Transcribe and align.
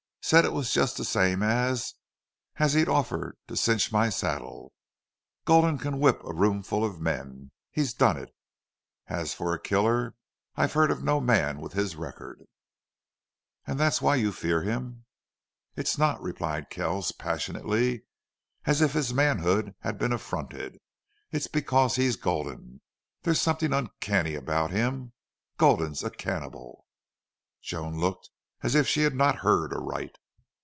Said 0.23 0.45
it 0.45 0.63
just 0.67 0.95
the 0.95 1.03
same 1.03 1.43
as 1.43 1.95
as 2.57 2.73
he'd 2.73 2.87
offer 2.87 3.35
to 3.47 3.57
cinch 3.57 3.91
my 3.91 4.09
saddle. 4.09 4.71
Gulden 5.45 5.77
can 5.79 5.99
whip 5.99 6.21
a 6.23 6.33
roomful 6.33 6.85
of 6.85 7.01
men. 7.01 7.51
He's 7.71 7.93
done 7.93 8.17
it. 8.17 8.31
And 9.07 9.19
as 9.19 9.33
for 9.33 9.53
a 9.53 9.59
killer 9.59 10.15
I've 10.55 10.71
heard 10.73 10.91
of 10.91 11.03
no 11.03 11.19
man 11.19 11.59
with 11.59 11.73
his 11.73 11.97
record." 11.97 12.43
"And 13.65 13.77
that's 13.79 14.01
why 14.01 14.15
you 14.15 14.31
fear 14.31 14.61
him?" 14.61 15.05
"It's 15.75 15.97
not," 15.97 16.21
replied 16.21 16.69
Kells, 16.69 17.11
passionately, 17.11 18.03
as 18.65 18.79
if 18.79 18.93
his 18.93 19.13
manhood 19.13 19.75
had 19.79 19.97
been 19.97 20.13
affronted. 20.13 20.77
"It's 21.31 21.47
because 21.47 21.95
he's 21.97 22.15
Gulden. 22.15 22.81
There's 23.23 23.41
something 23.41 23.73
uncanny 23.73 24.35
about 24.35 24.71
him.... 24.71 25.11
Gulden's 25.57 26.03
a 26.03 26.11
cannibal!" 26.11 26.85
Joan 27.61 27.99
looked 27.99 28.29
as 28.63 28.75
if 28.75 28.87
she 28.87 29.01
had 29.01 29.15
not 29.15 29.37
heard 29.37 29.73
aright. 29.73 30.15